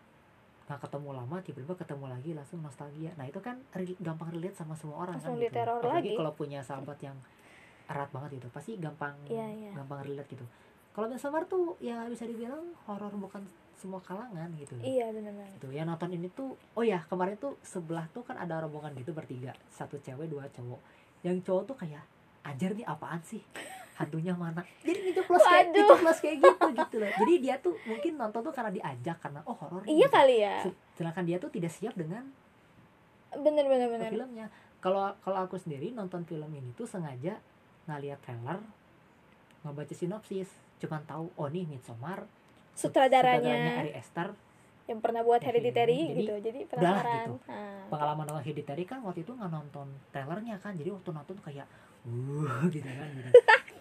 [0.64, 3.60] nggak ketemu lama tiba-tiba ketemu lagi langsung nostalgia nah itu kan
[4.00, 5.60] gampang relate sama semua orang Langsung kan gitu.
[5.60, 6.18] apalagi lagi.
[6.18, 7.18] kalau punya sahabat yang
[7.86, 9.72] erat banget gitu pasti gampang Iya, iya.
[9.76, 10.46] gampang relate gitu
[10.92, 13.44] kalau Midsommar tuh ya bisa dibilang horor bukan
[13.80, 14.78] semua kalangan gitu.
[14.78, 15.58] Iya benar-benar.
[15.58, 15.68] Gitu.
[15.74, 19.56] Ya nonton ini tuh oh ya kemarin tuh sebelah tuh kan ada rombongan gitu bertiga.
[19.72, 20.78] Satu cewek dua cowok.
[21.26, 22.04] Yang cowok tuh kayak
[22.46, 23.42] anjir nih apaan sih?
[23.98, 24.62] Hantunya mana?
[24.86, 27.12] Jadi itu plus kayak itu plus kayak gitu gitu loh.
[27.24, 30.14] Jadi dia tuh mungkin nonton tuh karena diajak karena oh horor iya gitu.
[30.14, 30.56] kali ya.
[30.62, 32.28] Se- sedangkan dia tuh tidak siap dengan
[33.32, 34.48] bener-bener bener filmnya.
[34.84, 37.40] Kalau kalau aku sendiri nonton film ini tuh sengaja
[37.88, 38.60] ngeliat trailer
[39.62, 40.50] ngebaca sinopsis
[40.82, 42.26] cuman tahu oh nih Midsommar
[42.74, 44.34] sutradaranya Ari Esther.
[44.84, 47.28] Yang pernah buat Hereditary jadi, gitu jadi penasaran.
[47.30, 47.34] gitu.
[47.46, 51.68] Nah, pengalaman nonton Hereditary kan waktu itu nggak nonton trailernya kan jadi waktu nonton kayak
[52.02, 53.30] uh gitu kan gitu.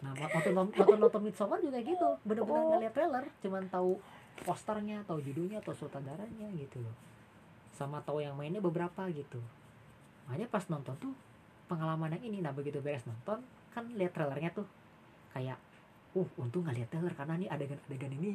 [0.00, 2.68] nah wa- waktu nonton nonton, nonton Midsommar juga gitu bener-bener Oh.
[2.74, 3.96] ngeliat trailer cuman tahu
[4.38, 6.80] posternya tahu judulnya atau sutradaranya gitu.
[7.70, 9.40] Sama tahu yang mainnya beberapa gitu.
[10.24, 11.12] Makanya pas nonton tuh
[11.66, 14.68] pengalaman yang ini nah begitu beres nonton kan lihat trailernya tuh.
[15.30, 15.56] Kayak
[16.10, 18.30] uh untung nggak lihat trailer karena nih adegan-adegan ini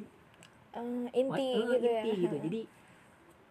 [0.75, 2.01] eh, inti eh, gitu ya.
[2.03, 2.35] inti gitu.
[2.39, 2.61] Jadi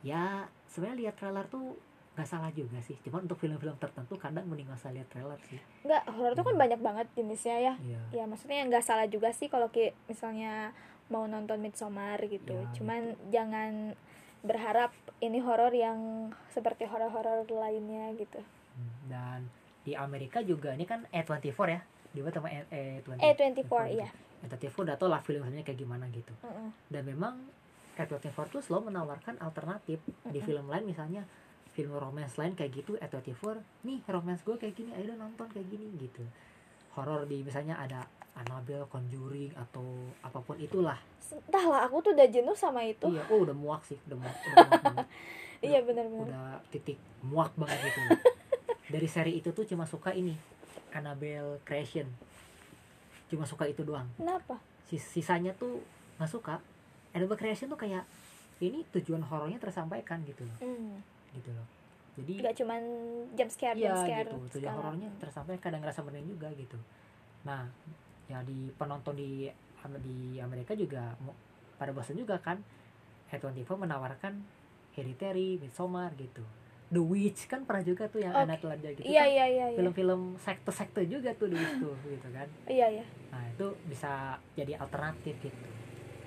[0.04, 0.24] ya
[0.68, 1.76] sebenarnya lihat trailer tuh
[2.14, 2.94] nggak salah juga sih.
[3.02, 5.58] Cuman untuk film-film tertentu kadang mending nggak usah lihat trailer sih.
[5.82, 6.62] Nggak horor tuh kan Hmm.
[6.62, 7.74] banyak banget jenisnya ya.
[7.82, 8.00] Iya.
[8.14, 10.70] Ya maksudnya nggak salah juga sih kalau ki misalnya
[11.12, 12.54] mau nonton Midsommar gitu.
[12.54, 13.92] Ya, cuman jangan
[14.40, 18.40] berharap ini horor yang seperti horor-horor lainnya gitu.
[18.76, 19.40] Hmm, dan
[19.84, 21.80] di Amerika juga ini kan A24 ya
[22.14, 24.08] dibuat sama A- A24 A24 iya.
[24.40, 26.30] A24 udah tau lah film-filmnya kayak gimana gitu.
[26.40, 26.70] Mm-mm.
[26.86, 27.34] dan memang
[27.94, 29.98] A24 tuh selalu menawarkan alternatif.
[30.24, 30.42] Di Mm-mm.
[30.42, 31.22] film lain misalnya
[31.70, 35.90] film romance lain kayak gitu A24 nih romance gue kayak gini ayo nonton kayak gini
[35.98, 36.22] gitu.
[36.94, 39.82] Horor di misalnya ada Annabelle Conjuring atau
[40.20, 40.98] apa pun itulah.
[41.24, 43.10] Entahlah aku tuh udah jenuh sama itu.
[43.10, 45.08] Iya oh udah muak sih udah muak, udah muak banget.
[45.64, 48.00] Iya benar-benar udah titik muak banget gitu.
[48.92, 50.36] Dari seri itu tuh cuma suka ini
[50.92, 52.06] Annabelle Creation.
[53.28, 54.06] Cuma suka itu doang.
[54.14, 54.60] Kenapa?
[54.86, 55.80] Sis- sisanya tuh
[56.18, 56.60] nggak suka.
[57.10, 58.04] Annabelle Creation tuh kayak
[58.58, 60.58] ini tujuan horornya tersampaikan gitu loh.
[60.62, 60.98] Hmm.
[61.34, 61.66] gitu loh.
[62.14, 62.82] Jadi nggak cuman
[63.34, 64.38] jump scare iya jump scare gitu.
[64.58, 66.78] Tujuan horornya tersampaikan kadang ngerasa merinding juga gitu.
[67.42, 67.66] Nah
[68.30, 69.50] ya di penonton di
[70.00, 71.12] di Amerika juga
[71.74, 72.62] pada bosan juga kan.
[73.34, 74.38] A24 menawarkan
[74.94, 76.46] Hereditary, Midsommar gitu
[76.94, 78.44] The Witch kan pernah juga tuh yang Oke.
[78.44, 79.28] anak telanjang gitu iya kan?
[79.28, 79.76] iya iya iya.
[79.76, 82.46] Film-film sekte-sekte juga tuh The Witch tuh gitu kan?
[82.64, 83.04] Iya iya.
[83.28, 84.12] Nah itu bisa
[84.52, 85.58] jadi alternatif gitu.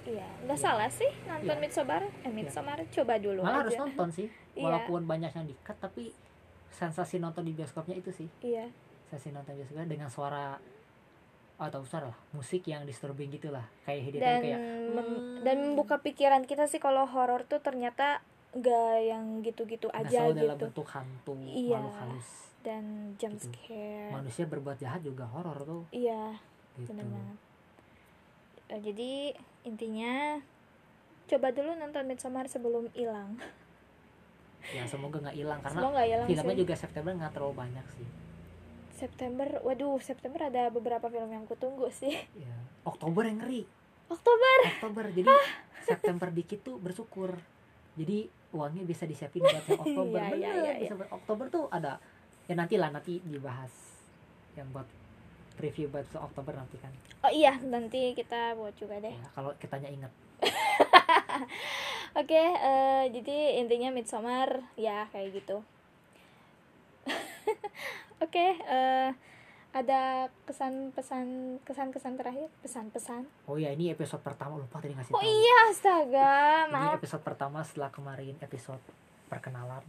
[0.06, 0.64] Iya nggak Iya.
[0.64, 1.62] salah sih nonton Iya.
[1.62, 3.82] Midsommar eh Midsommar coba dulu malah harus aja.
[3.82, 4.64] nonton sih Iya.
[4.64, 6.12] walaupun banyak yang dikat tapi
[6.70, 8.28] sensasi nonton di bioskopnya itu sih.
[8.42, 8.68] Iya.
[9.06, 10.60] Sensasi nonton bioskopnya dengan suara
[11.58, 14.62] atau suara lah musik yang disturbing gitulah kayak dan kayak
[14.94, 18.22] mem- hmm, dan membuka pikiran kita sih kalau horor tuh ternyata
[18.54, 20.66] gak yang gitu-gitu nggak aja dalam gitu.
[20.66, 21.78] bentuk hantu Iya.
[21.78, 22.30] makhluk halus.
[22.60, 22.84] dan
[23.16, 23.48] jump Gitu.
[23.50, 24.12] scare.
[24.12, 25.84] Manusia berbuat jahat juga horor tuh.
[25.90, 26.36] Iya
[26.76, 26.92] gitu.
[26.92, 27.38] benar banget.
[28.68, 29.12] Eh, jadi
[29.64, 30.44] intinya
[31.26, 33.40] coba dulu nonton Midsommar sebelum hilang.
[34.68, 37.86] Ya semoga nggak hilang karena semoga nggak hilang filmnya sih juga September nggak terlalu banyak
[37.94, 38.08] sih.
[38.92, 42.12] September waduh September ada beberapa film yang kutunggu sih.
[42.36, 42.52] Ya
[42.84, 43.64] Oktober yang ngeri.
[44.08, 44.58] Oktober?
[44.68, 45.06] Oktober.
[45.08, 45.32] Jadi
[45.82, 47.40] September dikit tuh bersyukur.
[47.96, 48.28] Jadi
[48.58, 50.18] uangnya bisa disiapin buat yang Oktober.
[50.18, 52.02] Iya, bener iya, iya, bisa buat Oktober tuh ada
[52.48, 53.74] ya nanti lah nanti dibahas
[54.58, 54.88] yang buat
[55.58, 56.90] preview buat Oktober nanti kan.
[57.22, 59.14] Oh iya nanti kita buat juga deh.
[59.14, 60.12] Ya, kalau kitanya ingat.
[62.20, 65.62] Oke, eh, jadi intinya Midsommar ya kayak gitu.
[68.26, 69.10] Oke, eh,
[69.78, 70.02] ada
[70.44, 71.26] kesan-pesan
[71.62, 73.22] kesan-kesan terakhir, pesan-pesan.
[73.46, 76.32] oh ya ini episode pertama lupa tadi ngasih Oh tahu iya, astaga,
[76.64, 76.94] ini maaf.
[76.96, 78.82] episode pertama setelah kemarin episode
[79.26, 79.84] perkenalan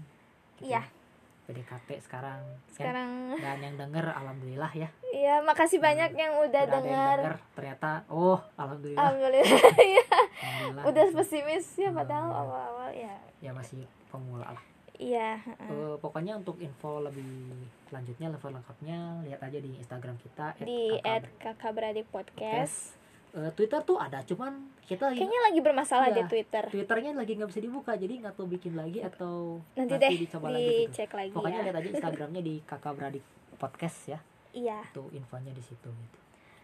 [0.56, 0.82] gitu Iya.
[0.82, 0.96] ya.
[1.44, 2.60] PDKT sekarang ya.
[2.68, 7.18] Sekarang dan yang denger alhamdulillah ya iya, makasih banyak yang udah Udah yang denger
[7.54, 9.72] ternyata oh alhamdulillah Alhamdulillah.
[9.88, 11.16] Iya, alhamdulillah udah gitu.
[11.16, 12.40] pesimis ya padahal Hmm.
[12.42, 13.16] awal-awal ya.
[13.40, 14.64] ya masih pemula lah
[14.98, 15.38] Iya.
[15.40, 17.54] Eh, pokoknya untuk info lebih
[17.88, 22.98] lanjutnya level lengkapnya lihat aja di Instagram kita di @kakak at kakak beradik podcast.
[23.30, 26.26] Eh, Twitter tuh ada cuman kita Kayaknya lagi bermasalah di Iya.
[26.26, 26.64] Twitter.
[26.66, 30.64] Twitternya lagi nggak bisa dibuka jadi nggak tahu bikin lagi atau Nanti deh dicoba lagi
[30.64, 30.90] gitu.
[30.90, 31.64] dicek lagi pokoknya ya.
[31.64, 34.18] lihat aja Instagramnya di kakak beradik podcast ya
[34.50, 34.80] Iya.
[34.82, 36.18] itu infonya di situ gitu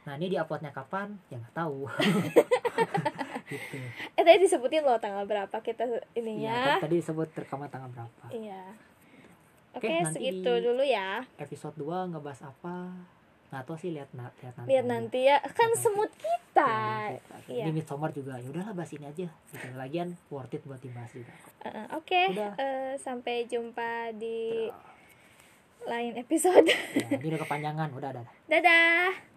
[0.04, 1.84] nah ini diuploadnya kapan ya nggak tahu
[3.46, 3.76] gitu
[4.10, 6.56] Eh tadi disebutin loh tanggal berapa kita Iya, ininya.
[6.74, 8.62] kan tadi disebut rekaman tanggal berapa Iya.
[9.74, 11.26] Oke, nanti segitu dulu ya.
[11.36, 12.94] episode 2 ngebahas apa
[13.44, 15.36] nggak tahu sih lihat na- lihat nanti Lihat nanti ya.
[15.48, 16.74] Kan semut kita.
[17.08, 17.64] Ya, iya.
[17.64, 18.34] Ini Midsommar juga.
[18.34, 19.26] Ya udahlah bahas ini aja.
[19.30, 19.66] Gitu.
[19.74, 21.30] Lagian worth it buat dibahas juga.
[21.60, 22.54] Uh, Oke, Udah.
[22.56, 24.66] eh, sampai jumpa di
[25.84, 26.66] lain episode.
[26.66, 27.88] Ya, ini udah kepanjangan.
[27.92, 28.24] Udah, udah.
[28.48, 29.33] Dadah.